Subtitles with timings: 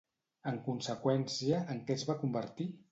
[0.51, 2.73] En conseqüència, en què es va convertir?